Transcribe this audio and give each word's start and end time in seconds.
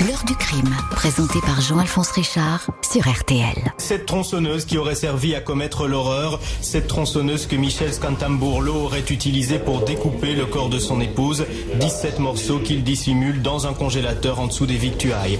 L'heure 0.00 0.24
du 0.26 0.34
crime, 0.34 0.74
présenté 0.90 1.38
par 1.40 1.60
Jean-Alphonse 1.60 2.10
Richard 2.10 2.66
sur 2.82 3.08
RTL. 3.08 3.72
Cette 3.78 4.06
tronçonneuse 4.06 4.64
qui 4.64 4.76
aurait 4.76 4.96
servi 4.96 5.36
à 5.36 5.40
commettre 5.40 5.86
l'horreur, 5.86 6.40
cette 6.60 6.88
tronçonneuse 6.88 7.46
que 7.46 7.54
Michel 7.54 7.94
Scantambourlo 7.94 8.74
aurait 8.74 9.04
utilisée 9.10 9.60
pour 9.60 9.84
découper 9.84 10.34
le 10.34 10.46
corps 10.46 10.68
de 10.68 10.80
son 10.80 11.00
épouse, 11.00 11.46
17 11.78 12.18
morceaux 12.18 12.58
qu'il 12.58 12.82
dissimule 12.82 13.40
dans 13.40 13.68
un 13.68 13.72
congélateur 13.72 14.40
en 14.40 14.48
dessous 14.48 14.66
des 14.66 14.76
victuailles. 14.76 15.38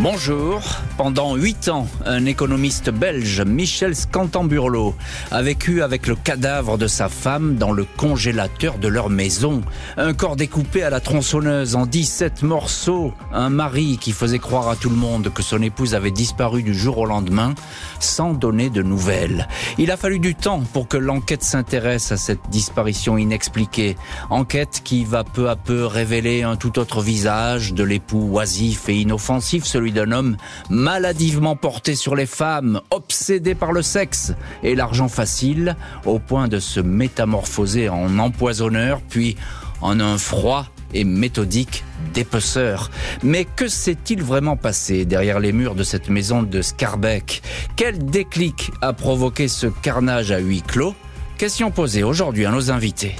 Bonjour. 0.00 0.60
Pendant 0.96 1.36
huit 1.36 1.68
ans, 1.68 1.86
un 2.04 2.26
économiste 2.26 2.90
belge, 2.90 3.42
Michel 3.42 3.94
Scantamburlo, 3.94 4.94
a 5.30 5.40
vécu 5.40 5.82
avec 5.82 6.08
le 6.08 6.16
cadavre 6.16 6.78
de 6.78 6.88
sa 6.88 7.08
femme 7.08 7.56
dans 7.56 7.72
le 7.72 7.84
congélateur 7.84 8.78
de 8.78 8.88
leur 8.88 9.08
maison. 9.08 9.62
Un 9.96 10.14
corps 10.14 10.36
découpé 10.36 10.82
à 10.82 10.90
la 10.90 11.00
tronçonneuse 11.00 11.76
en 11.76 11.86
17 11.86 12.42
morceaux. 12.42 13.12
Un 13.32 13.50
mari 13.50 13.98
qui 14.00 14.12
faisait 14.12 14.38
croire 14.40 14.68
à 14.68 14.76
tout 14.76 14.90
le 14.90 14.96
monde 14.96 15.32
que 15.32 15.42
son 15.42 15.62
épouse 15.62 15.94
avait 15.94 16.10
disparu 16.10 16.62
du 16.62 16.74
jour 16.74 16.98
au 16.98 17.06
lendemain 17.06 17.54
sans 18.00 18.34
donner 18.34 18.70
de 18.70 18.82
nouvelles. 18.82 19.48
Il 19.78 19.90
a 19.90 19.96
fallu 19.96 20.18
du 20.18 20.34
temps 20.34 20.62
pour 20.72 20.88
que 20.88 20.96
l'enquête 20.96 21.42
s'intéresse 21.42 22.12
à 22.12 22.16
cette 22.16 22.50
disparition 22.50 23.16
inexpliquée. 23.16 23.96
Enquête 24.30 24.82
qui 24.84 25.04
va 25.04 25.24
peu 25.24 25.48
à 25.48 25.56
peu 25.56 25.86
révéler 25.86 26.42
un 26.42 26.56
tout 26.56 26.78
autre 26.78 27.00
visage 27.00 27.72
de 27.72 27.82
l'époux 27.82 28.28
oisif 28.30 28.88
et 28.88 28.96
inoffensif, 28.96 29.64
d'un 29.92 30.12
homme 30.12 30.36
maladivement 30.70 31.56
porté 31.56 31.94
sur 31.94 32.14
les 32.14 32.26
femmes, 32.26 32.80
obsédé 32.90 33.54
par 33.54 33.72
le 33.72 33.82
sexe 33.82 34.32
et 34.62 34.74
l'argent 34.74 35.08
facile, 35.08 35.76
au 36.04 36.18
point 36.18 36.48
de 36.48 36.58
se 36.58 36.80
métamorphoser 36.80 37.88
en 37.88 38.18
empoisonneur, 38.18 39.00
puis 39.08 39.36
en 39.80 40.00
un 40.00 40.18
froid 40.18 40.66
et 40.92 41.04
méthodique 41.04 41.84
dépeceur. 42.14 42.90
Mais 43.22 43.44
que 43.44 43.68
s'est-il 43.68 44.22
vraiment 44.22 44.56
passé 44.56 45.04
derrière 45.04 45.40
les 45.40 45.52
murs 45.52 45.74
de 45.74 45.82
cette 45.82 46.08
maison 46.08 46.42
de 46.42 46.62
Scarbeck? 46.62 47.42
Quel 47.76 48.04
déclic 48.04 48.70
a 48.80 48.92
provoqué 48.92 49.48
ce 49.48 49.66
carnage 49.66 50.30
à 50.30 50.38
huis 50.38 50.62
clos? 50.62 50.94
Question 51.36 51.70
posée 51.70 52.04
aujourd'hui 52.04 52.46
à 52.46 52.50
nos 52.50 52.70
invités. 52.70 53.16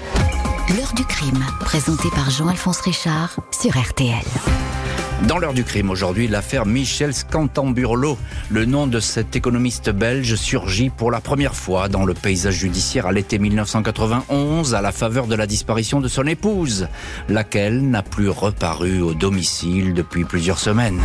L'heure 0.77 0.95
du 0.95 1.05
crime, 1.05 1.45
présenté 1.61 2.09
par 2.15 2.31
Jean-Alphonse 2.31 2.81
Richard 2.81 3.37
sur 3.51 3.77
RTL. 3.77 4.25
Dans 5.23 5.39
l'heure 5.39 5.55
du 5.55 5.65
crime 5.65 5.89
aujourd'hui, 5.89 6.29
l'affaire 6.29 6.67
Michel 6.67 7.15
Scantamburlo. 7.15 8.19
Le 8.51 8.67
nom 8.67 8.87
de 8.87 9.01
cet 9.01 9.37
économiste 9.37 9.89
belge 9.89 10.35
surgit 10.35 10.91
pour 10.91 11.11
la 11.11 11.21
première 11.21 11.55
fois 11.55 11.89
dans 11.89 12.05
le 12.05 12.13
paysage 12.13 12.57
judiciaire 12.57 13.07
à 13.07 13.13
l'été 13.13 13.39
1991 13.39 14.75
à 14.75 14.83
la 14.83 14.93
faveur 14.93 15.27
de 15.27 15.35
la 15.35 15.47
disparition 15.47 16.01
de 16.01 16.09
son 16.09 16.27
épouse, 16.27 16.89
laquelle 17.29 17.89
n'a 17.89 18.03
plus 18.03 18.29
reparu 18.29 19.01
au 19.01 19.15
domicile 19.15 19.95
depuis 19.95 20.25
plusieurs 20.25 20.59
semaines. 20.59 21.01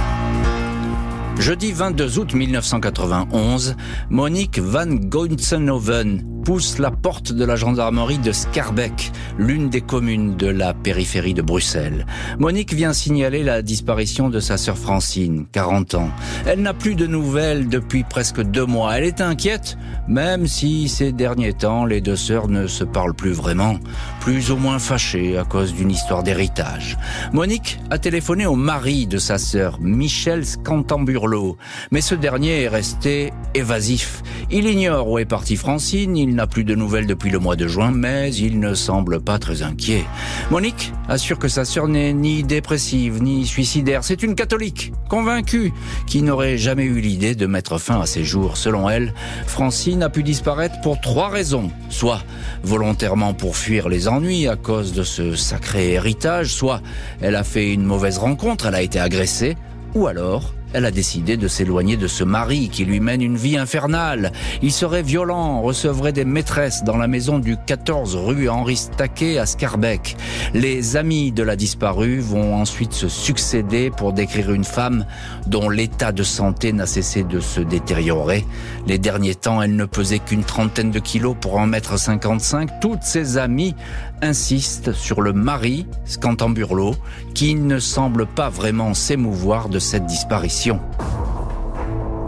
Jeudi 1.40 1.72
22 1.72 2.20
août 2.20 2.34
1991, 2.34 3.78
Monique 4.10 4.60
Van 4.60 4.88
Goinsenhoven 4.88 6.42
pousse 6.44 6.80
la 6.80 6.92
porte 6.92 7.32
de 7.32 7.46
la 7.46 7.56
gendarmerie 7.56 8.18
de 8.18 8.34
Scarbeck, 8.34 9.12
l'une 9.40 9.70
des 9.70 9.82
communes 9.82 10.36
de 10.36 10.48
la 10.48 10.74
périphérie 10.74 11.34
de 11.34 11.42
Bruxelles. 11.42 12.06
Monique 12.38 12.74
vient 12.74 12.94
signaler 12.94 13.42
la 13.42 13.62
disparition 13.62 14.30
de 14.30 14.40
sa 14.40 14.58
sœur 14.58 14.78
Francine, 14.78 15.46
40 15.52 15.96
ans. 15.96 16.10
Elle 16.46 16.62
n'a 16.62 16.74
plus 16.74 16.96
de 16.96 17.08
nouvelles 17.08 17.70
depuis 17.70 18.04
presque 18.04 18.42
deux 18.42 18.66
mois. 18.66 18.98
Elle 18.98 19.06
est 19.06 19.22
inquiète, 19.22 19.78
même 20.08 20.46
si 20.46 20.90
ces 20.90 21.14
derniers 21.14 21.54
temps, 21.54 21.86
les 21.86 22.02
deux 22.02 22.18
sœurs 22.18 22.50
ne 22.50 22.68
se 22.68 22.84
parlent 22.84 23.16
plus 23.16 23.32
vraiment, 23.32 23.78
plus 24.20 24.52
ou 24.52 24.58
moins 24.58 24.78
fâchées 24.78 25.38
à 25.38 25.46
cause 25.46 25.74
d'une 25.74 25.90
histoire 25.90 26.22
d'héritage. 26.22 26.98
Monique 27.32 27.80
a 27.90 27.98
téléphoné 27.98 28.46
au 28.46 28.56
mari 28.56 29.08
de 29.08 29.18
sa 29.18 29.38
sœur, 29.38 29.80
Michel 29.80 30.46
Scantamburlo, 30.46 31.58
mais 31.92 32.02
ce 32.02 32.16
dernier 32.16 32.64
est 32.64 32.68
resté 32.68 33.32
évasif. 33.54 34.22
Il 34.52 34.66
ignore 34.66 35.08
où 35.08 35.20
est 35.20 35.26
partie 35.26 35.56
Francine, 35.56 36.18
il 36.18 36.34
n'a 36.34 36.48
plus 36.48 36.64
de 36.64 36.74
nouvelles 36.74 37.06
depuis 37.06 37.30
le 37.30 37.38
mois 37.38 37.56
de 37.56 37.68
juin, 37.68 37.92
mais 37.92 38.34
il 38.34 38.60
ne 38.60 38.74
semble 38.74 39.22
pas 39.22 39.38
très 39.38 39.62
inquiet. 39.62 40.04
Monique 40.50 40.92
assure 41.08 41.38
que 41.38 41.48
sa 41.48 41.66
sœur 41.66 41.88
n'est 41.88 42.14
ni 42.14 42.42
dépressive 42.42 43.22
ni 43.22 43.46
suicidaire. 43.46 44.04
C'est 44.04 44.24
une 44.24 44.34
catholique, 44.34 44.92
convaincue, 45.08 45.72
qui 46.08 46.24
n'aurait 46.24 46.58
jamais 46.58 46.86
eu 46.86 47.00
l'idée 47.00 47.36
de 47.36 47.46
mettre 47.46 47.78
fin 47.78 48.02
à 48.02 48.08
ses 48.08 48.24
jours. 48.24 48.58
Selon 48.58 48.90
elle, 48.90 49.14
Francine 49.46 50.02
a 50.02 50.10
pu 50.10 50.24
disparaître 50.24 50.82
pour 50.82 51.00
trois 51.00 51.30
raisons. 51.30 51.70
Soit 51.90 52.24
volontairement 52.64 53.36
pour 53.36 53.56
fuir 53.56 53.88
les 53.88 54.08
ennuis 54.08 54.48
à 54.48 54.56
cause 54.56 54.94
de 54.94 55.04
ce 55.04 55.36
sacré 55.36 55.92
héritage, 55.92 56.48
soit 56.48 56.82
elle 57.22 57.36
a 57.36 57.44
fait 57.44 57.72
une 57.72 57.84
mauvaise 57.84 58.18
rencontre, 58.18 58.66
elle 58.66 58.76
a 58.76 58.82
été 58.82 59.00
agressée, 59.00 59.58
ou 59.94 60.08
alors 60.08 60.56
elle 60.74 60.86
a 60.86 60.92
décidé 60.92 61.38
de 61.38 61.48
s'éloigner 61.48 61.98
de 61.98 62.08
ce 62.08 62.24
mari 62.24 62.70
qui 62.70 62.86
lui 62.86 63.00
mène 63.00 63.22
une 63.22 63.38
vie 63.38 63.58
infernale. 63.58 64.32
Il 64.62 64.72
serait 64.72 65.02
violent, 65.02 65.62
recevrait 65.62 66.14
des 66.14 66.26
maîtresses 66.26 66.84
dans 66.84 66.98
la 66.98 67.08
maison 67.08 67.40
du 67.40 67.58
14 67.66 68.16
rue 68.16 68.50
Henri 68.50 68.78
Staquet 68.78 69.38
à 69.38 69.46
Scarbeck. 69.46 70.16
Les 70.54 70.96
amis 70.96 71.32
de 71.32 71.44
la 71.44 71.56
disparue 71.56 72.20
vont 72.20 72.56
ensuite 72.56 72.94
se 72.94 73.08
succéder 73.08 73.90
pour 73.90 74.14
décrire 74.14 74.52
une 74.52 74.64
femme 74.64 75.06
dont 75.48 75.70
l'état 75.70 76.12
de 76.12 76.24
santé 76.24 76.72
n'a 76.74 76.86
cessé 76.86 77.24
de 77.24 77.40
se 77.40 77.62
détériorer. 77.62 78.46
Les 78.86 79.00
derniers 79.00 79.36
temps, 79.36 79.62
elle 79.62 79.76
ne 79.76 79.86
pesait 79.86 80.20
qu'une 80.20 80.44
trentaine 80.44 80.92
de 80.92 81.00
kilos 81.00 81.36
pour 81.40 81.58
en 81.58 81.66
mettre 81.66 81.98
55. 81.98 82.80
Toutes 82.80 83.04
ses 83.04 83.38
amies 83.38 83.76
insistent 84.22 84.92
sur 84.92 85.22
le 85.22 85.34
mari, 85.34 85.88
Scantamburlo, 86.06 86.96
qui 87.34 87.56
ne 87.56 87.80
semble 87.80 88.26
pas 88.26 88.50
vraiment 88.50 88.94
s'émouvoir 88.94 89.70
de 89.70 89.80
cette 89.80 90.06
disparition. 90.06 90.59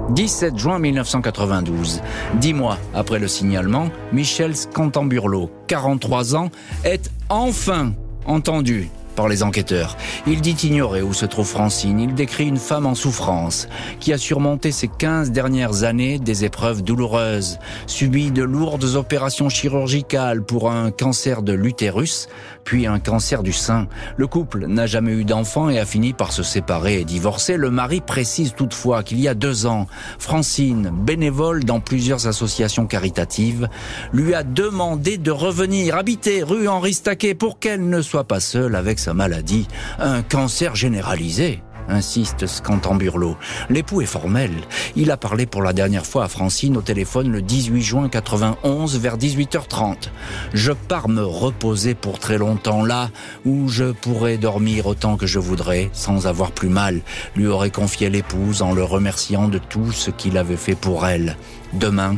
17 0.09 0.57
juin 0.57 0.79
1992, 0.79 2.01
dix 2.35 2.53
mois 2.53 2.77
après 2.93 3.19
le 3.19 3.27
signalement, 3.27 3.89
Michel 4.13 4.55
Scantamburlo, 4.55 5.49
43 5.67 6.35
ans, 6.35 6.49
est 6.85 7.11
enfin 7.29 7.93
entendu 8.25 8.89
par 9.15 9.27
les 9.27 9.43
enquêteurs. 9.43 9.97
Il 10.27 10.41
dit 10.41 10.57
ignorer 10.63 11.01
où 11.01 11.13
se 11.13 11.25
trouve 11.25 11.47
Francine. 11.47 11.99
Il 11.99 12.13
décrit 12.13 12.47
une 12.47 12.57
femme 12.57 12.85
en 12.85 12.95
souffrance 12.95 13.67
qui 13.99 14.13
a 14.13 14.17
surmonté 14.17 14.71
ces 14.71 14.87
15 14.87 15.31
dernières 15.31 15.83
années 15.83 16.19
des 16.19 16.45
épreuves 16.45 16.81
douloureuses, 16.83 17.59
subi 17.87 18.31
de 18.31 18.43
lourdes 18.43 18.95
opérations 18.95 19.49
chirurgicales 19.49 20.43
pour 20.43 20.71
un 20.71 20.91
cancer 20.91 21.41
de 21.41 21.53
l'utérus, 21.53 22.27
puis 22.63 22.87
un 22.87 22.99
cancer 22.99 23.43
du 23.43 23.53
sein. 23.53 23.87
Le 24.17 24.27
couple 24.27 24.67
n'a 24.67 24.85
jamais 24.85 25.11
eu 25.11 25.25
d'enfant 25.25 25.69
et 25.69 25.79
a 25.79 25.85
fini 25.85 26.13
par 26.13 26.31
se 26.31 26.43
séparer 26.43 26.99
et 26.99 27.05
divorcer. 27.05 27.57
Le 27.57 27.69
mari 27.69 28.01
précise 28.01 28.53
toutefois 28.55 29.03
qu'il 29.03 29.19
y 29.19 29.27
a 29.27 29.33
deux 29.33 29.65
ans, 29.65 29.87
Francine, 30.19 30.91
bénévole 30.93 31.63
dans 31.63 31.79
plusieurs 31.79 32.27
associations 32.27 32.85
caritatives, 32.85 33.67
lui 34.13 34.33
a 34.33 34.43
demandé 34.43 35.17
de 35.17 35.31
revenir 35.31 35.95
habiter 35.95 36.43
rue 36.43 36.67
Henri 36.67 36.93
Staquet 36.93 37.33
pour 37.33 37.59
qu'elle 37.59 37.87
ne 37.87 38.01
soit 38.01 38.23
pas 38.23 38.39
seule 38.39 38.75
avec 38.75 38.99
sa 39.01 39.13
maladie, 39.15 39.67
un 39.99 40.21
cancer 40.21 40.75
généralisé 40.75 41.61
insiste 41.89 42.45
Scantamburlo. 42.45 43.35
L'époux 43.69 44.01
est 44.01 44.05
formel. 44.05 44.51
Il 44.95 45.11
a 45.11 45.17
parlé 45.17 45.45
pour 45.45 45.61
la 45.61 45.73
dernière 45.73 46.05
fois 46.05 46.25
à 46.25 46.27
Francine 46.27 46.77
au 46.77 46.81
téléphone 46.81 47.31
le 47.31 47.41
18 47.41 47.81
juin 47.81 48.09
91 48.09 48.97
vers 48.99 49.17
18h30. 49.17 50.09
Je 50.53 50.71
pars 50.71 51.09
me 51.09 51.23
reposer 51.23 51.95
pour 51.95 52.19
très 52.19 52.37
longtemps 52.37 52.85
là 52.85 53.09
où 53.45 53.67
je 53.67 53.91
pourrais 53.91 54.37
dormir 54.37 54.85
autant 54.85 55.17
que 55.17 55.27
je 55.27 55.39
voudrais 55.39 55.89
sans 55.91 56.27
avoir 56.27 56.51
plus 56.51 56.69
mal, 56.69 57.01
lui 57.35 57.47
aurait 57.47 57.71
confié 57.71 58.09
l'épouse 58.09 58.61
en 58.61 58.73
le 58.73 58.83
remerciant 58.83 59.47
de 59.47 59.57
tout 59.57 59.91
ce 59.91 60.11
qu'il 60.11 60.37
avait 60.37 60.57
fait 60.57 60.75
pour 60.75 61.07
elle. 61.07 61.35
Demain, 61.73 62.15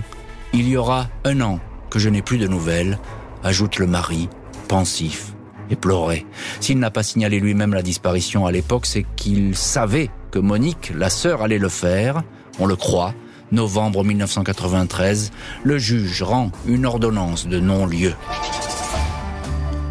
il 0.54 0.68
y 0.68 0.78
aura 0.78 1.08
un 1.24 1.42
an 1.42 1.60
que 1.90 2.00
je 2.00 2.10
n'ai 2.10 2.22
plus 2.22 2.38
de 2.38 2.48
nouvelles, 2.48 3.00
ajoute 3.44 3.80
le 3.80 3.88
mari, 3.88 4.30
pensif 4.68 5.33
et 5.69 5.75
pleurait. 5.75 6.25
S'il 6.59 6.79
n'a 6.79 6.91
pas 6.91 7.03
signalé 7.03 7.40
lui-même 7.40 7.74
la 7.74 7.81
disparition 7.81 8.46
à 8.46 8.51
l'époque, 8.51 8.85
c'est 8.85 9.06
qu'il 9.16 9.55
savait 9.55 10.09
que 10.32 10.40
Monique, 10.40 10.91
la 10.96 11.09
sœur, 11.09 11.41
allait 11.41 11.59
le 11.59 11.70
faire. 11.70 12.23
On 12.59 12.66
le 12.66 12.76
croit. 12.76 13.14
Novembre 13.52 14.03
1993, 14.03 15.32
le 15.64 15.78
juge 15.78 16.23
rend 16.23 16.52
une 16.66 16.88
ordonnance 16.88 17.47
de 17.47 17.59
non-lieu. 17.59 18.14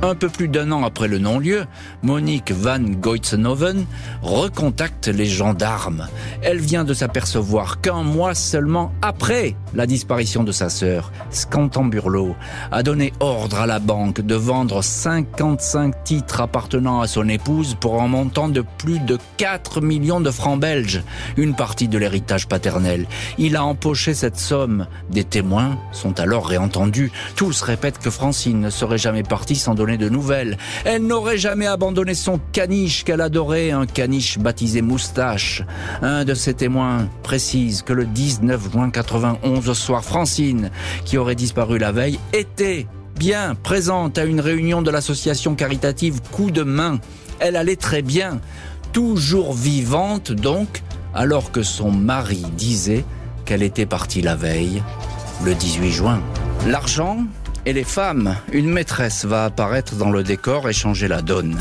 Un 0.05 0.17
peu 0.17 0.29
plus 0.29 0.49
d'un 0.49 0.73
an 0.73 0.83
après 0.83 1.07
le 1.07 1.19
non-lieu, 1.19 1.65
Monique 2.03 2.51
Van 2.51 2.81
Goitsenhoven 2.81 3.87
recontacte 4.21 5.07
les 5.07 5.27
gendarmes. 5.27 6.09
Elle 6.43 6.59
vient 6.59 6.83
de 6.83 6.93
s'apercevoir 6.93 7.81
qu'un 7.81 8.03
mois 8.03 8.35
seulement 8.35 8.93
après 9.01 9.55
la 9.75 9.87
disparition 9.87 10.45
de 10.45 10.53
sa 10.53 10.69
sœur, 10.69 11.13
Scantamburlo 11.31 12.37
a 12.71 12.83
donné 12.83 13.13
ordre 13.21 13.61
à 13.61 13.67
la 13.67 13.79
banque 13.79 14.21
de 14.21 14.35
vendre 14.35 14.83
55 14.83 16.05
titres 16.05 16.43
appartenant 16.43 17.01
à 17.01 17.07
son 17.07 17.29
épouse 17.29 17.75
pour 17.81 18.03
un 18.03 18.09
montant 18.09 18.49
de 18.49 18.63
plus 18.79 18.99
de 18.99 19.19
4 19.39 19.81
millions 19.81 20.21
de 20.21 20.31
francs 20.31 20.61
belges, 20.61 21.03
une 21.39 21.55
partie 21.55 21.89
de 21.89 21.97
l'héritage 21.97 22.49
paternel. 22.49 23.07
Il 23.39 23.57
a 23.57 23.65
empoché 23.65 24.13
cette 24.13 24.39
somme. 24.39 24.87
Des 25.11 25.25
témoins 25.25 25.79
sont 25.93 26.21
alors 26.21 26.47
réentendus. 26.47 27.11
Tous 27.35 27.63
répètent 27.63 27.99
que 27.99 28.11
Francine 28.11 28.61
ne 28.61 28.71
serait 28.71 28.99
jamais 28.99 29.23
partie 29.23 29.57
sans 29.57 29.75
donner 29.75 29.92
de 29.97 30.09
nouvelles. 30.09 30.59
Elle 30.85 31.07
n'aurait 31.07 31.39
jamais 31.39 31.67
abandonné 31.67 32.15
son 32.15 32.41
caniche 32.53 33.05
qu'elle 33.05 33.21
adorait, 33.21 33.71
un 33.71 33.87
caniche 33.87 34.39
baptisé 34.39 34.83
Moustache. 34.83 35.63
Un 36.03 36.25
de 36.25 36.35
ses 36.35 36.55
témoins 36.55 37.09
précise 37.23 37.83
que 37.83 37.93
le 37.93 38.05
19 38.05 38.73
juin 38.73 38.91
91 38.91 39.69
au 39.69 39.75
soir, 39.75 40.05
Francine, 40.05 40.71
qui 41.05 41.19
aurait 41.19 41.35
disparu 41.35 41.79
la 41.79 41.93
veille, 41.93 42.19
était 42.33 42.87
bien 43.19 43.55
présente 43.55 44.19
à 44.19 44.25
une 44.25 44.41
réunion 44.41 44.83
de 44.83 44.91
l'association 44.91 45.55
caritative 45.55 46.21
Coup 46.33 46.51
de 46.51 46.63
main. 46.63 46.99
Elle 47.41 47.57
allait 47.57 47.77
très 47.77 48.03
bien, 48.03 48.41
toujours 48.93 49.53
vivante 49.53 50.33
donc, 50.33 50.83
alors 51.15 51.53
que 51.53 51.63
son 51.63 51.91
mari 51.91 52.43
disait 52.57 53.05
qu'elle 53.45 53.63
était 53.63 53.87
partie 53.87 54.23
la 54.23 54.37
veille, 54.37 54.83
le 55.45 55.55
18 55.55 55.91
juin. 55.91 56.23
L'argent 56.67 57.19
et 57.67 57.73
les 57.73 57.85
femmes, 57.85 58.37
une 58.53 58.71
maîtresse 58.71 59.25
va 59.25 59.45
apparaître 59.45 59.95
dans 59.95 60.11
le 60.11 60.23
décor 60.23 60.69
et 60.69 60.73
changer 60.73 61.09
la 61.09 61.23
donne. 61.23 61.59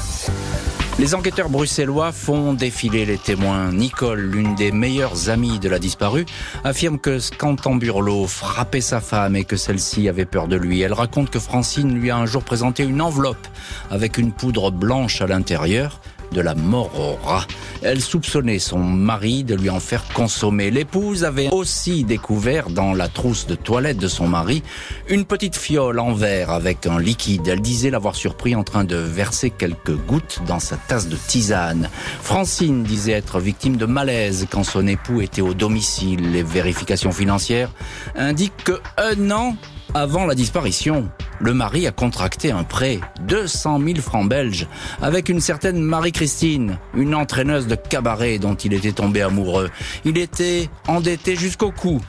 Les 1.00 1.15
enquêteurs 1.15 1.50
bruxellois 1.50 2.12
font 2.12 2.53
défiler 2.53 3.06
les 3.06 3.18
témoins. 3.18 3.71
Nicole, 3.71 4.21
l'une 4.21 4.56
des 4.56 4.71
meilleures 4.71 5.30
amies 5.30 5.57
de 5.57 5.69
la 5.69 5.80
disparue, 5.80 6.25
affirme 6.63 7.00
que 7.00 7.18
Scantamburlo 7.18 8.27
frappait 8.27 8.81
sa 8.81 9.01
femme 9.01 9.36
et 9.36 9.44
que 9.44 9.56
celle-ci 9.56 10.09
avait 10.09 10.25
peur 10.25 10.48
de 10.48 10.57
lui. 10.57 10.81
Elle 10.81 10.94
raconte 10.94 11.30
que 11.30 11.39
Francine 11.39 12.00
lui 12.00 12.12
a 12.12 12.18
un 12.18 12.25
jour 12.25 12.44
présenté 12.44 12.83
une 12.83 13.01
enveloppe 13.01 13.48
avec 13.89 14.18
une 14.18 14.31
poudre 14.31 14.69
blanche 14.69 15.21
à 15.21 15.27
l'intérieur 15.27 16.01
de 16.31 16.42
la 16.42 16.56
mort. 16.56 17.48
Elle 17.81 18.01
soupçonnait 18.01 18.60
son 18.60 18.80
mari 18.80 19.44
de 19.44 19.56
lui 19.56 19.69
en 19.69 19.80
faire 19.80 20.04
consommer. 20.13 20.72
L'épouse 20.72 21.24
avait 21.24 21.50
aussi 21.50 22.04
découvert 22.04 22.69
dans 22.69 22.94
la 22.94 23.07
trousse 23.07 23.48
de 23.48 23.56
toilette 23.56 23.98
de 23.98 24.07
son 24.07 24.28
mari 24.28 24.63
une 25.10 25.25
petite 25.25 25.56
fiole 25.56 26.00
en 26.00 26.13
verre 26.13 26.51
avec 26.51 26.86
un 26.86 27.00
liquide. 27.00 27.48
Elle 27.48 27.62
disait 27.62 27.89
l'avoir 27.89 28.16
surpris 28.16 28.56
en 28.56 28.63
train 28.63 28.83
de 28.83 28.95
verser 28.95 29.50
quelques 29.50 29.95
gouttes 29.95 30.42
dans 30.48 30.60
sa 30.60 30.78
tasse 30.78 31.07
de 31.07 31.18
tisane. 31.28 31.89
Francine 32.22 32.84
disait 32.84 33.13
être 33.13 33.39
victime 33.39 33.77
de 33.77 33.86
malaise 33.86 34.48
quand 34.50 34.63
son 34.63 34.88
époux 34.88 35.22
était 35.22 35.42
au 35.42 35.54
domicile. 35.54 36.31
Les 36.31 36.44
vérifications 36.44 37.12
financières 37.12 37.72
indiquent 38.16 38.63
que 38.63 38.80
un 38.98 39.31
an 39.31 39.56
avant 39.93 40.25
la 40.25 40.35
disparition, 40.35 41.09
le 41.39 41.53
mari 41.53 41.88
a 41.88 41.91
contracté 41.91 42.51
un 42.51 42.63
prêt, 42.63 42.99
200 43.21 43.79
000 43.85 43.99
francs 43.99 44.27
belges, 44.27 44.67
avec 45.01 45.29
une 45.29 45.41
certaine 45.41 45.81
Marie-Christine, 45.81 46.77
une 46.95 47.15
entraîneuse 47.15 47.67
de 47.67 47.75
cabaret 47.75 48.39
dont 48.39 48.55
il 48.55 48.73
était 48.73 48.93
tombé 48.93 49.21
amoureux. 49.21 49.69
Il 50.05 50.17
était 50.17 50.69
endetté 50.88 51.35
jusqu'au 51.35 51.71
cou. 51.71 51.99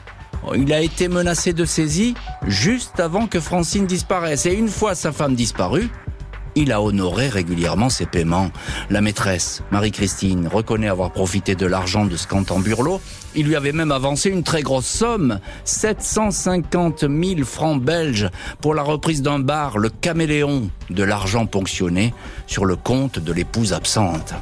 Il 0.55 0.73
a 0.73 0.81
été 0.81 1.07
menacé 1.07 1.53
de 1.53 1.65
saisie 1.65 2.15
juste 2.47 2.99
avant 2.99 3.27
que 3.27 3.39
Francine 3.39 3.85
disparaisse. 3.85 4.45
Et 4.45 4.53
une 4.53 4.67
fois 4.67 4.95
sa 4.95 5.11
femme 5.11 5.35
disparue, 5.35 5.89
il 6.55 6.71
a 6.71 6.81
honoré 6.81 7.29
régulièrement 7.29 7.89
ses 7.89 8.05
paiements. 8.05 8.51
La 8.89 9.01
maîtresse, 9.01 9.63
Marie-Christine, 9.71 10.47
reconnaît 10.47 10.87
avoir 10.87 11.11
profité 11.11 11.55
de 11.55 11.65
l'argent 11.65 12.05
de 12.05 12.15
Scantamburlo. 12.15 13.01
Il 13.35 13.47
lui 13.47 13.55
avait 13.55 13.71
même 13.71 13.91
avancé 13.91 14.29
une 14.29 14.43
très 14.43 14.61
grosse 14.61 14.85
somme, 14.85 15.39
750 15.65 17.01
000 17.01 17.43
francs 17.43 17.81
belges, 17.81 18.29
pour 18.61 18.75
la 18.75 18.83
reprise 18.83 19.21
d'un 19.21 19.39
bar, 19.39 19.77
le 19.77 19.89
Caméléon, 19.89 20.69
de 20.89 21.03
l'argent 21.03 21.45
ponctionné 21.45 22.13
sur 22.47 22.65
le 22.65 22.75
compte 22.75 23.19
de 23.19 23.33
l'épouse 23.33 23.73
absente. 23.73 24.33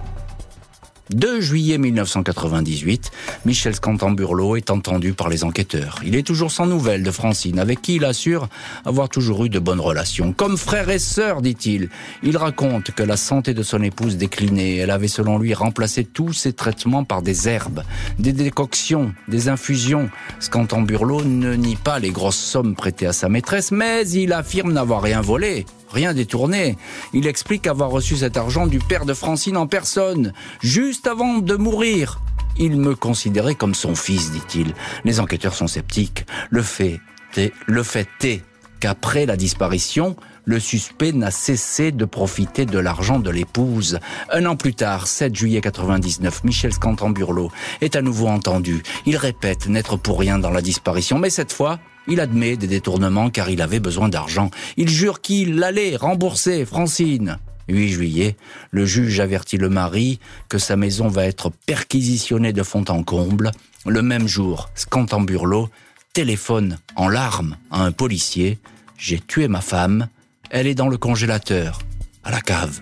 2 1.14 1.42
juillet 1.42 1.78
1998, 1.78 3.12
Michel 3.46 3.76
Scantamburlo 3.76 4.56
est 4.56 4.72
entendu 4.72 5.14
par 5.14 5.28
les 5.28 5.44
enquêteurs. 5.44 6.00
Il 6.06 6.16
est 6.16 6.26
toujours 6.26 6.52
sans 6.52 6.66
nouvelles 6.66 7.04
de 7.04 7.12
Francine, 7.12 7.60
avec 7.60 7.82
qui 7.82 7.96
il 7.96 8.06
assure 8.06 8.48
avoir 8.86 9.10
toujours 9.10 9.44
eu 9.46 9.50
de 9.50 9.60
bonnes 9.60 9.82
relations. 9.82 10.32
Comme 10.32 10.58
frère 10.58 10.90
et 10.90 11.00
sœur, 11.00 11.42
dit-il. 11.42 11.90
Il 12.24 12.38
raconte 12.38 12.92
que 12.92 13.04
la 13.04 13.18
santé 13.18 13.54
de 13.54 13.64
son 13.64 13.84
épouse 13.84 14.16
déclinait. 14.16 14.78
Elle 14.78 14.92
avait 14.92 15.10
selon 15.10 15.38
lui 15.38 15.54
remplacé 15.54 16.06
tous 16.06 16.32
ses 16.32 16.54
traitements 16.54 17.04
par 17.04 17.22
des 17.22 17.50
herbes, 17.50 17.84
des 18.18 18.34
décoctions, 18.34 19.14
des 19.28 19.50
infusions. 19.50 20.10
Scantamburlo 20.40 21.24
ne 21.24 21.56
nie 21.56 21.76
pas 21.76 22.00
les 22.00 22.12
grosses 22.12 22.40
sommes 22.40 22.76
prêtées 22.76 23.08
à 23.08 23.14
sa 23.14 23.28
maîtresse, 23.28 23.72
mais 23.72 24.08
il 24.10 24.32
affirme 24.32 24.72
n'avoir 24.72 25.02
rien 25.02 25.22
volé 25.22 25.66
rien 25.92 26.14
détourné. 26.14 26.78
Il 27.14 27.28
explique 27.28 27.68
avoir 27.68 27.90
reçu 27.90 28.18
cet 28.18 28.38
argent 28.38 28.68
du 28.68 28.80
père 28.80 29.06
de 29.06 29.14
Francine 29.14 29.58
en 29.58 29.68
personne, 29.68 30.34
juste 30.62 31.01
avant 31.08 31.40
de 31.40 31.56
mourir. 31.56 32.20
Il 32.58 32.78
me 32.78 32.96
considérait 32.96 33.56
comme 33.56 33.74
son 33.74 33.96
fils, 33.96 34.32
dit-il. 34.32 34.74
Les 35.06 35.20
enquêteurs 35.20 35.54
sont 35.54 35.68
sceptiques. 35.68 36.26
Le 36.50 36.62
fait 36.62 37.00
est, 37.38 37.54
le 37.66 37.84
fait 37.84 38.10
est 38.24 38.44
qu'après 38.80 39.26
la 39.26 39.38
disparition, 39.38 40.16
le 40.44 40.60
suspect 40.60 41.12
n'a 41.12 41.32
cessé 41.32 41.92
de 41.92 42.06
profiter 42.06 42.66
de 42.66 42.80
l'argent 42.80 43.20
de 43.20 43.30
l'épouse. 43.30 44.00
Un 44.32 44.46
an 44.46 44.56
plus 44.56 44.74
tard, 44.74 45.08
7 45.08 45.36
juillet 45.36 45.62
99, 45.62 46.44
Michel 46.44 46.74
Scantamburlo 46.74 47.52
est 47.80 47.96
à 47.96 48.02
nouveau 48.02 48.28
entendu. 48.28 48.84
Il 49.06 49.18
répète 49.18 49.68
n'être 49.68 49.98
pour 49.98 50.20
rien 50.20 50.40
dans 50.40 50.50
la 50.50 50.62
disparition, 50.62 51.20
mais 51.20 51.30
cette 51.30 51.54
fois, 51.54 51.80
il 52.08 52.20
admet 52.20 52.58
des 52.58 52.68
détournements 52.68 53.30
car 53.30 53.50
il 53.50 53.62
avait 53.62 53.80
besoin 53.80 54.10
d'argent. 54.10 54.50
Il 54.78 54.90
jure 54.90 55.22
qu'il 55.22 55.64
allait 55.64 55.96
rembourser 55.96 56.66
Francine. 56.66 57.38
8 57.68 57.90
juillet, 57.90 58.36
le 58.72 58.86
juge 58.86 59.20
avertit 59.20 59.58
le 59.58 59.70
mari 59.70 60.20
que 60.50 60.58
sa 60.58 60.76
maison 60.76 61.08
va 61.08 61.26
être 61.26 61.52
perquisitionnée 61.66 62.54
de 62.54 62.64
fond 62.64 62.86
en 62.90 63.04
comble. 63.04 63.52
Le 63.86 64.02
même 64.02 64.28
jour, 64.28 64.70
Scantamburlo 64.76 65.70
téléphone 66.14 66.78
en 66.96 67.08
larmes 67.08 67.56
à 67.72 67.84
un 67.84 67.92
policier. 67.92 68.60
J'ai 68.98 69.20
tué 69.20 69.48
ma 69.48 69.62
femme. 69.62 70.08
Elle 70.50 70.68
est 70.68 70.76
dans 70.76 70.90
le 70.90 70.98
congélateur, 70.98 71.80
à 72.24 72.32
la 72.32 72.42
cave. 72.42 72.82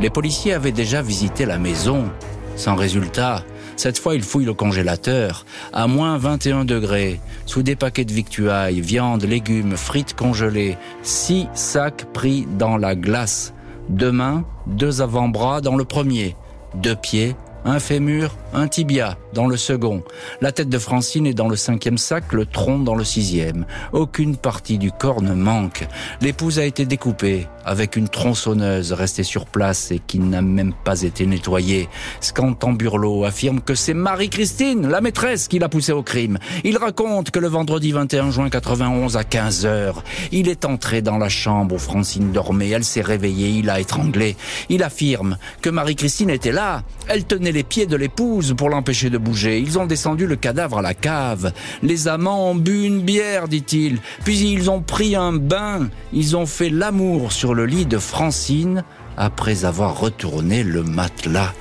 Les 0.00 0.10
policiers 0.10 0.52
avaient 0.52 0.72
déjà 0.72 1.02
visité 1.02 1.46
la 1.46 1.58
maison. 1.58 2.10
Sans 2.56 2.74
résultat, 2.74 3.44
cette 3.76 3.98
fois, 3.98 4.14
il 4.14 4.22
fouille 4.22 4.44
le 4.44 4.54
congélateur, 4.54 5.44
à 5.72 5.86
moins 5.86 6.18
21 6.18 6.64
degrés, 6.64 7.20
sous 7.46 7.62
des 7.62 7.76
paquets 7.76 8.04
de 8.04 8.12
victuailles, 8.12 8.80
viande, 8.80 9.24
légumes, 9.24 9.76
frites 9.76 10.14
congelées, 10.14 10.76
six 11.02 11.46
sacs 11.54 12.06
pris 12.12 12.46
dans 12.58 12.76
la 12.76 12.94
glace. 12.94 13.52
Deux 13.88 14.12
mains, 14.12 14.44
deux 14.66 15.02
avant-bras 15.02 15.60
dans 15.60 15.76
le 15.76 15.84
premier, 15.84 16.36
deux 16.74 16.96
pieds, 16.96 17.36
un 17.64 17.78
fémur, 17.78 18.36
un 18.52 18.68
tibia 18.68 19.16
dans 19.32 19.46
le 19.46 19.56
second. 19.56 20.02
La 20.40 20.52
tête 20.52 20.68
de 20.68 20.78
Francine 20.78 21.26
est 21.26 21.34
dans 21.34 21.48
le 21.48 21.56
cinquième 21.56 21.98
sac, 21.98 22.32
le 22.32 22.46
tronc 22.46 22.80
dans 22.80 22.94
le 22.94 23.04
sixième. 23.04 23.66
Aucune 23.92 24.36
partie 24.36 24.78
du 24.78 24.92
corps 24.92 25.22
ne 25.22 25.34
manque. 25.34 25.86
L'épouse 26.20 26.58
a 26.58 26.64
été 26.64 26.84
découpée 26.86 27.46
avec 27.64 27.96
une 27.96 28.08
tronçonneuse 28.08 28.92
restée 28.92 29.22
sur 29.22 29.46
place 29.46 29.90
et 29.90 29.98
qui 29.98 30.18
n'a 30.18 30.42
même 30.42 30.74
pas 30.84 31.02
été 31.02 31.26
nettoyée. 31.26 31.88
Scantamburlo 32.20 33.24
affirme 33.24 33.60
que 33.60 33.74
c'est 33.74 33.94
Marie-Christine, 33.94 34.88
la 34.88 35.00
maîtresse, 35.00 35.48
qui 35.48 35.58
l'a 35.58 35.68
poussé 35.68 35.92
au 35.92 36.02
crime. 36.02 36.38
Il 36.62 36.76
raconte 36.76 37.30
que 37.30 37.38
le 37.38 37.48
vendredi 37.48 37.92
21 37.92 38.30
juin 38.30 38.50
91 38.50 39.16
à 39.16 39.24
15 39.24 39.66
heures, 39.66 40.04
il 40.32 40.48
est 40.48 40.64
entré 40.64 41.00
dans 41.00 41.18
la 41.18 41.28
chambre 41.28 41.74
où 41.74 41.78
Francine 41.78 42.32
dormait. 42.32 42.68
Elle 42.68 42.84
s'est 42.84 43.00
réveillée, 43.00 43.48
il 43.48 43.70
a 43.70 43.80
étranglé. 43.80 44.36
Il 44.68 44.82
affirme 44.82 45.38
que 45.62 45.70
Marie-Christine 45.70 46.30
était 46.30 46.52
là. 46.52 46.82
Elle 47.08 47.24
tenait 47.24 47.52
les 47.54 47.62
pieds 47.62 47.86
de 47.86 47.96
l'épouse 47.96 48.54
pour 48.56 48.68
l'empêcher 48.68 49.08
de 49.08 49.16
bouger. 49.16 49.60
Ils 49.60 49.78
ont 49.78 49.86
descendu 49.86 50.26
le 50.26 50.36
cadavre 50.36 50.78
à 50.78 50.82
la 50.82 50.92
cave. 50.92 51.52
Les 51.82 52.08
amants 52.08 52.50
ont 52.50 52.54
bu 52.54 52.84
une 52.84 53.00
bière, 53.00 53.48
dit-il. 53.48 53.98
Puis 54.24 54.50
ils 54.50 54.70
ont 54.70 54.82
pris 54.82 55.16
un 55.16 55.32
bain. 55.32 55.88
Ils 56.12 56.36
ont 56.36 56.46
fait 56.46 56.68
l'amour 56.68 57.32
sur 57.32 57.54
le 57.54 57.64
lit 57.64 57.86
de 57.86 57.98
Francine 57.98 58.84
après 59.16 59.64
avoir 59.64 59.98
retourné 59.98 60.64
le 60.64 60.82
matelas. 60.82 61.52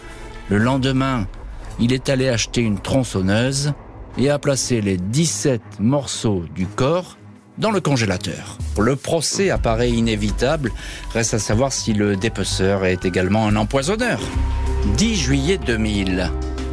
Le 0.50 0.58
lendemain, 0.58 1.28
il 1.80 1.94
est 1.94 2.10
allé 2.10 2.28
acheter 2.28 2.62
une 2.62 2.80
tronçonneuse 2.80 3.74
et 4.18 4.30
a 4.30 4.40
placé 4.40 4.82
les 4.82 4.98
17 4.98 5.62
morceaux 5.80 6.44
du 6.56 6.66
corps 6.66 7.18
dans 7.60 7.72
le 7.72 7.82
congélateur. 7.82 8.58
Le 8.80 8.96
procès 8.96 9.52
apparaît 9.52 9.92
inévitable. 9.92 10.72
Reste 11.14 11.36
à 11.36 11.40
savoir 11.40 11.72
si 11.72 11.94
le 11.94 12.16
dépeceur 12.16 12.84
est 12.84 13.06
également 13.06 13.48
un 13.48 13.56
empoisonneur. 13.56 14.20
10 14.98 15.16
juillet 15.16 15.58
2000. 15.58 16.30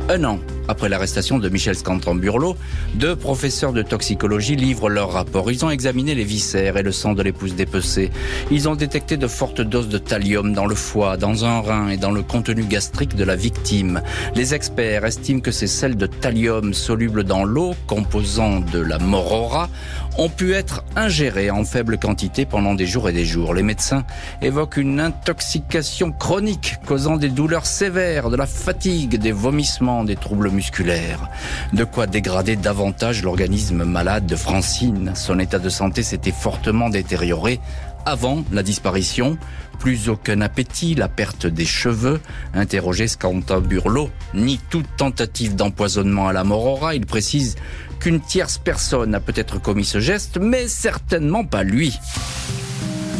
Un 0.08 0.24
an 0.24 0.38
après 0.70 0.88
l'arrestation 0.88 1.38
de 1.40 1.48
Michel 1.48 1.74
Scantamburlo, 1.74 2.56
deux 2.94 3.16
professeurs 3.16 3.72
de 3.72 3.82
toxicologie 3.82 4.54
livrent 4.54 4.88
leur 4.88 5.12
rapport. 5.12 5.50
Ils 5.50 5.64
ont 5.64 5.70
examiné 5.70 6.14
les 6.14 6.22
viscères 6.22 6.76
et 6.76 6.82
le 6.82 6.92
sang 6.92 7.14
de 7.14 7.22
l'épouse 7.22 7.56
dépecée. 7.56 8.10
Ils 8.52 8.68
ont 8.68 8.76
détecté 8.76 9.16
de 9.16 9.26
fortes 9.26 9.60
doses 9.60 9.88
de 9.88 9.98
thallium 9.98 10.52
dans 10.52 10.66
le 10.66 10.76
foie, 10.76 11.16
dans 11.16 11.44
un 11.44 11.60
rein 11.60 11.88
et 11.88 11.96
dans 11.96 12.12
le 12.12 12.22
contenu 12.22 12.62
gastrique 12.62 13.16
de 13.16 13.24
la 13.24 13.34
victime. 13.34 14.00
Les 14.36 14.54
experts 14.54 15.04
estiment 15.04 15.40
que 15.40 15.50
ces 15.50 15.66
sels 15.66 15.96
de 15.96 16.06
thallium 16.06 16.72
solubles 16.72 17.24
dans 17.24 17.42
l'eau, 17.42 17.74
composant 17.88 18.60
de 18.60 18.78
la 18.78 18.98
morora, 18.98 19.68
ont 20.18 20.28
pu 20.28 20.52
être 20.52 20.84
ingérés 20.96 21.50
en 21.50 21.64
faible 21.64 21.98
quantité 21.98 22.44
pendant 22.44 22.74
des 22.74 22.86
jours 22.86 23.08
et 23.08 23.12
des 23.12 23.24
jours. 23.24 23.54
Les 23.54 23.62
médecins 23.62 24.04
évoquent 24.40 24.76
une 24.76 25.00
intoxication 25.00 26.12
chronique 26.12 26.76
causant 26.86 27.16
des 27.16 27.28
douleurs 27.28 27.66
sévères, 27.66 28.30
de 28.30 28.36
la 28.36 28.46
fatigue, 28.46 29.18
des 29.18 29.32
vomissements, 29.32 30.04
des 30.04 30.16
troubles 30.16 30.50
de 31.72 31.84
quoi 31.84 32.06
dégrader 32.06 32.56
davantage 32.56 33.22
l'organisme 33.22 33.84
malade 33.84 34.26
de 34.26 34.36
Francine. 34.36 35.12
Son 35.14 35.38
état 35.38 35.58
de 35.58 35.68
santé 35.68 36.02
s'était 36.02 36.32
fortement 36.32 36.90
détérioré 36.90 37.60
avant 38.04 38.44
la 38.52 38.62
disparition. 38.62 39.38
Plus 39.78 40.08
aucun 40.10 40.42
appétit, 40.42 40.94
la 40.94 41.08
perte 41.08 41.46
des 41.46 41.64
cheveux. 41.64 42.20
Interrogé 42.52 43.08
Scantin 43.08 43.60
Burlot, 43.60 44.10
ni 44.34 44.58
toute 44.70 44.86
tentative 44.96 45.56
d'empoisonnement 45.56 46.28
à 46.28 46.32
la 46.32 46.44
morora. 46.44 46.94
Il 46.94 47.06
précise 47.06 47.56
qu'une 47.98 48.20
tierce 48.20 48.58
personne 48.58 49.14
a 49.14 49.20
peut-être 49.20 49.60
commis 49.60 49.84
ce 49.84 50.00
geste, 50.00 50.38
mais 50.38 50.68
certainement 50.68 51.44
pas 51.44 51.62
lui. 51.62 51.98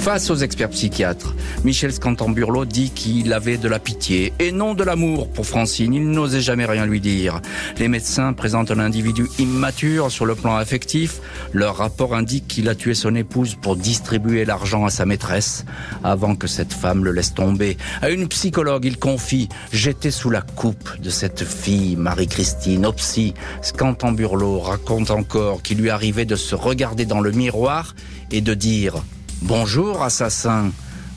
Face 0.01 0.31
aux 0.31 0.37
experts 0.37 0.71
psychiatres, 0.71 1.35
Michel 1.63 1.93
Scantamburlo 1.93 2.65
dit 2.65 2.89
qu'il 2.91 3.35
avait 3.35 3.59
de 3.59 3.69
la 3.69 3.79
pitié 3.79 4.33
et 4.39 4.51
non 4.51 4.73
de 4.73 4.83
l'amour 4.83 5.31
pour 5.31 5.47
Francine. 5.47 5.93
Il 5.93 6.11
n'osait 6.11 6.41
jamais 6.41 6.65
rien 6.65 6.87
lui 6.87 7.01
dire. 7.01 7.43
Les 7.79 7.87
médecins 7.87 8.33
présentent 8.33 8.71
un 8.71 8.79
individu 8.79 9.27
immature 9.39 10.11
sur 10.11 10.25
le 10.25 10.35
plan 10.35 10.57
affectif. 10.57 11.21
Leur 11.53 11.77
rapport 11.77 12.15
indique 12.15 12.49
qu'il 12.49 12.71
a 12.71 12.75
tué 12.75 12.95
son 12.95 13.15
épouse 13.15 13.57
pour 13.61 13.77
distribuer 13.77 14.47
l'argent 14.47 14.87
à 14.87 14.91
sa 14.91 15.05
maîtresse 15.05 15.67
avant 16.03 16.35
que 16.35 16.47
cette 16.47 16.73
femme 16.73 17.05
le 17.05 17.13
laisse 17.13 17.35
tomber. 17.35 17.77
À 18.01 18.09
une 18.09 18.27
psychologue, 18.27 18.87
il 18.87 18.99
confie 18.99 19.51
J'étais 19.71 20.11
sous 20.11 20.31
la 20.31 20.41
coupe 20.41 20.99
de 20.99 21.11
cette 21.11 21.45
fille, 21.45 21.97
Marie-Christine, 21.97 22.91
psy. 22.97 23.35
Scantamburlo 23.61 24.61
raconte 24.61 25.11
encore 25.11 25.63
qu'il 25.63 25.77
lui 25.77 25.91
arrivait 25.91 26.25
de 26.25 26.37
se 26.37 26.55
regarder 26.55 27.05
dans 27.05 27.21
le 27.21 27.33
miroir 27.33 27.95
et 28.31 28.41
de 28.41 28.55
dire 28.55 29.05
Bonjour 29.43 30.03
assassin. 30.03 30.71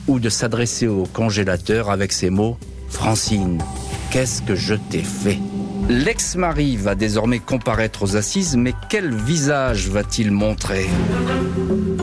Ou 0.07 0.19
de 0.19 0.29
s'adresser 0.29 0.87
au 0.87 1.03
congélateur 1.03 1.89
avec 1.89 2.13
ces 2.13 2.29
mots 2.29 2.57
Francine, 2.89 3.61
qu'est-ce 4.11 4.41
que 4.41 4.55
je 4.55 4.75
t'ai 4.75 5.01
fait? 5.01 5.39
L'ex-mari 5.89 6.77
va 6.77 6.95
désormais 6.95 7.39
comparaître 7.39 8.03
aux 8.03 8.15
assises, 8.15 8.55
mais 8.55 8.73
quel 8.89 9.13
visage 9.13 9.89
va-t-il 9.89 10.31
montrer? 10.31 10.87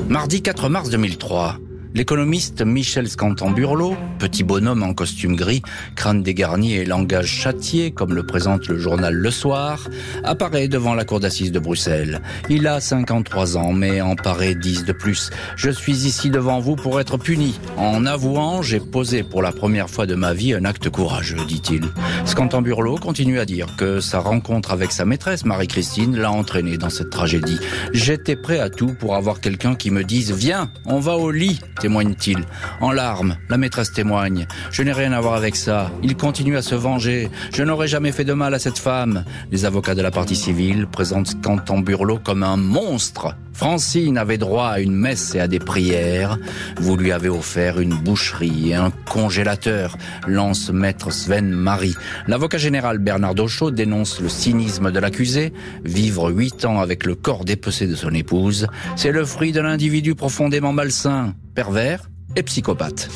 Mardi 0.09 0.43
4 0.43 0.69
mars 0.69 0.91
2003, 0.91 1.57
L'économiste 1.93 2.63
Michel 2.63 3.09
Scantamburlo, 3.09 3.97
petit 4.21 4.45
bonhomme 4.45 4.85
en 4.85 4.95
costume 4.95 5.35
gris, 5.35 5.61
crâne 5.97 6.23
dégarni 6.23 6.75
et 6.75 6.85
langage 6.85 7.27
châtié, 7.27 7.91
comme 7.91 8.15
le 8.15 8.23
présente 8.23 8.69
le 8.69 8.79
journal 8.79 9.13
Le 9.13 9.31
Soir, 9.33 9.89
apparaît 10.23 10.69
devant 10.69 10.95
la 10.95 11.05
cour 11.05 11.19
d'assises 11.19 11.51
de 11.51 11.59
Bruxelles. 11.59 12.23
Il 12.49 12.69
a 12.69 12.81
53 12.81 13.57
ans, 13.57 13.73
mais 13.73 14.01
en 14.01 14.15
paraît 14.15 14.55
10 14.55 14.85
de 14.85 14.93
plus. 14.93 15.31
Je 15.57 15.69
suis 15.69 16.07
ici 16.07 16.31
devant 16.31 16.61
vous 16.61 16.77
pour 16.77 17.01
être 17.01 17.17
puni. 17.17 17.59
En 17.77 18.07
avouant, 18.07 18.63
j'ai 18.63 18.79
posé 18.79 19.25
pour 19.25 19.43
la 19.43 19.51
première 19.51 19.91
fois 19.91 20.07
de 20.07 20.15
ma 20.15 20.33
vie 20.33 20.55
un 20.55 20.65
acte 20.65 20.91
courageux, 20.91 21.45
dit-il. 21.49 21.89
Scantamburlo 22.25 22.99
continue 22.99 23.41
à 23.41 23.45
dire 23.45 23.67
que 23.77 23.99
sa 23.99 24.21
rencontre 24.21 24.71
avec 24.71 24.93
sa 24.93 25.05
maîtresse, 25.05 25.45
Marie-Christine, 25.45 26.17
l'a 26.17 26.31
entraîné 26.31 26.79
dans 26.79 26.91
cette 26.91 27.11
tragédie. 27.11 27.59
J'étais 27.93 28.37
prêt 28.37 28.61
à 28.61 28.71
tout 28.71 28.95
pour 28.95 29.17
avoir 29.17 29.41
quelqu'un 29.41 29.75
qui 29.75 29.91
me 29.91 30.05
dise, 30.05 30.31
viens, 30.31 30.71
on 30.87 31.01
va 31.01 31.17
au 31.17 31.33
lit 31.33 31.59
témoigne-t-il. 31.81 32.45
En 32.81 32.93
larmes, 32.93 33.37
la 33.49 33.57
maîtresse 33.57 33.93
témoigne. 33.93 34.47
Je 34.71 34.83
n'ai 34.83 34.93
rien 34.93 35.13
à 35.13 35.21
voir 35.21 35.35
avec 35.35 35.57
ça. 35.57 35.91
Il 36.03 36.17
continue 36.17 36.57
à 36.57 36.63
se 36.63 36.75
venger. 36.75 37.31
Je 37.53 37.63
n'aurais 37.63 37.89
jamais 37.89 38.13
fait 38.13 38.25
de 38.25 38.33
mal 38.33 38.55
à 38.55 38.59
cette 38.59 38.79
femme. 38.79 39.25
Les 39.51 39.65
avocats 39.65 39.95
de 39.95 40.03
la 40.03 40.11
partie 40.11 40.37
civile 40.37 40.87
présentent 40.87 41.41
Canton 41.43 41.81
Burlot 41.81 42.21
comme 42.23 42.43
un 42.43 42.57
monstre. 42.57 43.35
Francine 43.53 44.17
avait 44.17 44.39
droit 44.39 44.69
à 44.69 44.81
une 44.81 44.95
messe 44.95 45.35
et 45.35 45.41
à 45.41 45.47
des 45.47 45.59
prières. 45.59 46.39
Vous 46.79 46.97
lui 46.97 47.13
avez 47.13 47.29
offert 47.29 47.79
une 47.79 47.95
boucherie 47.95 48.71
et 48.71 48.75
un 48.75 48.91
congélateur, 48.91 49.99
lance 50.27 50.71
maître 50.71 51.13
Sven 51.13 51.51
Marie. 51.51 51.95
L'avocat 52.27 52.57
général 52.57 52.99
Bernard 52.99 53.35
Dauchaud 53.35 53.71
dénonce 53.71 54.21
le 54.21 54.31
cynisme 54.31 54.91
de 54.91 54.99
l'accusé. 54.99 55.53
Vivre 55.85 56.31
huit 56.31 56.65
ans 56.65 56.81
avec 56.81 57.05
le 57.05 57.15
corps 57.15 57.45
dépecé 57.45 57.87
de 57.87 57.95
son 57.95 58.15
épouse, 58.15 58.67
c'est 58.97 59.13
le 59.13 59.25
fruit 59.27 59.53
d'un 59.53 59.67
individu 59.67 60.15
profondément 60.15 60.73
malsain 60.73 61.35
pervers 61.55 62.11
et 62.37 62.43
psychopathe. 62.43 63.09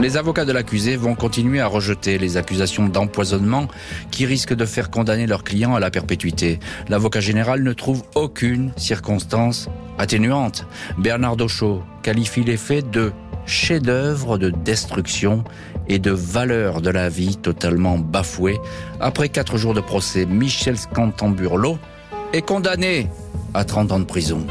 Les 0.00 0.16
avocats 0.16 0.46
de 0.46 0.52
l'accusé 0.52 0.96
vont 0.96 1.14
continuer 1.14 1.60
à 1.60 1.66
rejeter 1.66 2.16
les 2.16 2.38
accusations 2.38 2.88
d'empoisonnement 2.88 3.68
qui 4.10 4.24
risquent 4.24 4.54
de 4.54 4.64
faire 4.64 4.90
condamner 4.90 5.26
leur 5.26 5.44
client 5.44 5.74
à 5.74 5.80
la 5.80 5.90
perpétuité. 5.90 6.58
L'avocat 6.88 7.20
général 7.20 7.62
ne 7.62 7.72
trouve 7.74 8.02
aucune 8.14 8.72
circonstance 8.78 9.68
atténuante. 9.98 10.64
Bernard 10.96 11.36
Dauchaud 11.36 11.82
qualifie 12.02 12.44
les 12.44 12.56
faits 12.56 12.90
de 12.90 13.12
chef-d'œuvre 13.44 14.38
de 14.38 14.48
destruction 14.48 15.44
et 15.86 15.98
de 15.98 16.12
valeur 16.12 16.80
de 16.80 16.88
la 16.88 17.10
vie 17.10 17.36
totalement 17.36 17.98
bafouée. 17.98 18.58
Après 19.00 19.28
quatre 19.28 19.58
jours 19.58 19.74
de 19.74 19.80
procès, 19.80 20.24
Michel 20.24 20.78
Scantamburlo 20.78 21.78
est 22.32 22.42
condamné 22.42 23.08
à 23.52 23.64
30 23.64 23.92
ans 23.92 23.98
de 23.98 24.04
prison. 24.04 24.46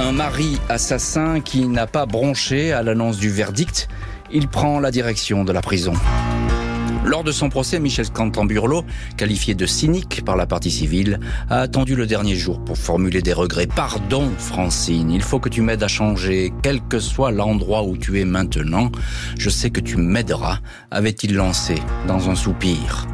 Un 0.00 0.12
mari 0.12 0.58
assassin 0.70 1.40
qui 1.40 1.68
n'a 1.68 1.86
pas 1.86 2.06
bronché 2.06 2.72
à 2.72 2.82
l'annonce 2.82 3.18
du 3.18 3.28
verdict, 3.28 3.86
il 4.32 4.48
prend 4.48 4.80
la 4.80 4.90
direction 4.90 5.44
de 5.44 5.52
la 5.52 5.60
prison. 5.60 5.92
Lors 7.04 7.22
de 7.22 7.32
son 7.32 7.50
procès, 7.50 7.78
Michel 7.78 8.06
Scantamburlo, 8.06 8.84
qualifié 9.18 9.54
de 9.54 9.66
cynique 9.66 10.24
par 10.24 10.36
la 10.36 10.46
partie 10.46 10.70
civile, 10.70 11.20
a 11.50 11.60
attendu 11.60 11.96
le 11.96 12.06
dernier 12.06 12.34
jour 12.34 12.64
pour 12.64 12.78
formuler 12.78 13.20
des 13.20 13.34
regrets. 13.34 13.66
Pardon, 13.66 14.30
Francine, 14.38 15.10
il 15.10 15.20
faut 15.20 15.38
que 15.38 15.50
tu 15.50 15.60
m'aides 15.60 15.82
à 15.82 15.88
changer, 15.88 16.50
quel 16.62 16.80
que 16.80 16.98
soit 16.98 17.30
l'endroit 17.30 17.82
où 17.82 17.98
tu 17.98 18.20
es 18.20 18.24
maintenant. 18.24 18.90
Je 19.38 19.50
sais 19.50 19.68
que 19.68 19.80
tu 19.80 19.98
m'aideras, 19.98 20.60
avait-il 20.90 21.34
lancé 21.34 21.74
dans 22.08 22.30
un 22.30 22.34
soupir. 22.34 23.06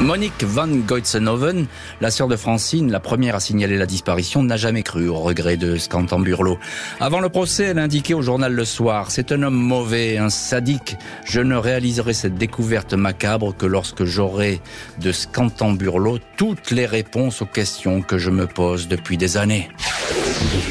Monique 0.00 0.42
Van 0.42 0.66
Goitsenhoven, 0.66 1.66
la 2.00 2.10
sœur 2.10 2.26
de 2.26 2.34
Francine, 2.34 2.90
la 2.90 2.98
première 2.98 3.36
à 3.36 3.40
signaler 3.40 3.76
la 3.76 3.86
disparition, 3.86 4.42
n'a 4.42 4.56
jamais 4.56 4.82
cru 4.82 5.08
au 5.08 5.14
regret 5.14 5.56
de 5.56 5.76
Scantamburlo. 5.76 6.58
Avant 6.98 7.20
le 7.20 7.28
procès, 7.28 7.64
elle 7.66 7.78
indiquait 7.78 8.14
au 8.14 8.22
journal 8.22 8.52
Le 8.52 8.64
Soir, 8.64 9.12
c'est 9.12 9.30
un 9.30 9.42
homme 9.44 9.54
mauvais, 9.54 10.18
un 10.18 10.28
sadique. 10.28 10.96
Je 11.24 11.40
ne 11.40 11.54
réaliserai 11.54 12.14
cette 12.14 12.34
découverte 12.34 12.94
macabre 12.94 13.56
que 13.56 13.66
lorsque 13.66 14.04
j'aurai 14.04 14.60
de 15.00 15.12
Scantamburlo 15.12 16.18
toutes 16.36 16.72
les 16.72 16.86
réponses 16.86 17.40
aux 17.42 17.46
questions 17.46 18.02
que 18.02 18.18
je 18.18 18.30
me 18.30 18.48
pose 18.48 18.88
depuis 18.88 19.16
des 19.16 19.36
années. 19.36 19.68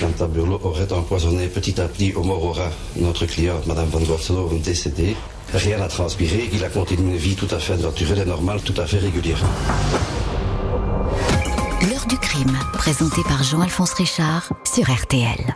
Scantamburlo 0.02 0.60
aurait 0.64 0.92
empoisonné 0.94 1.46
petit 1.46 1.80
à 1.80 1.88
petit 1.88 2.12
Omorora, 2.16 2.72
notre 2.96 3.28
cliente, 3.28 3.68
Madame 3.68 3.88
Van 3.90 4.00
Goitsenhoven, 4.00 4.60
décédée. 4.60 5.16
Rien 5.54 5.78
n'a 5.78 5.88
transpiré, 5.88 6.50
il 6.52 6.64
a 6.64 6.70
continué 6.70 7.12
une 7.12 7.18
vie 7.18 7.36
tout 7.36 7.48
à 7.52 7.60
fait 7.60 7.78
naturelle 7.78 8.18
et 8.18 8.26
normale, 8.26 8.62
tout 8.64 8.74
à 8.82 8.88
fait 8.88 8.98
régulière. 8.98 9.38
L'heure 11.88 12.08
du 12.08 12.18
crime, 12.18 12.58
présenté 12.74 13.22
par 13.28 13.44
Jean-Alphonse 13.44 13.94
Richard 13.94 14.52
sur 14.64 14.92
RTL. 14.92 15.56